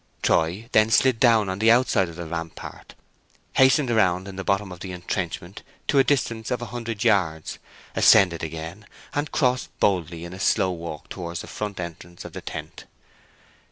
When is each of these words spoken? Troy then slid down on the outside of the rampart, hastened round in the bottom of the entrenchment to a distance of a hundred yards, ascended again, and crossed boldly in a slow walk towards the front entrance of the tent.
Troy 0.23 0.67
then 0.71 0.89
slid 0.89 1.19
down 1.19 1.47
on 1.47 1.59
the 1.59 1.69
outside 1.69 2.09
of 2.09 2.15
the 2.15 2.25
rampart, 2.25 2.95
hastened 3.53 3.91
round 3.91 4.27
in 4.27 4.35
the 4.35 4.43
bottom 4.43 4.71
of 4.71 4.79
the 4.79 4.91
entrenchment 4.91 5.61
to 5.87 5.99
a 5.99 6.03
distance 6.03 6.49
of 6.49 6.59
a 6.59 6.65
hundred 6.73 7.03
yards, 7.03 7.59
ascended 7.95 8.41
again, 8.43 8.87
and 9.13 9.31
crossed 9.31 9.69
boldly 9.79 10.25
in 10.25 10.33
a 10.33 10.39
slow 10.39 10.71
walk 10.71 11.07
towards 11.09 11.41
the 11.41 11.47
front 11.47 11.79
entrance 11.79 12.25
of 12.25 12.33
the 12.33 12.41
tent. 12.41 12.85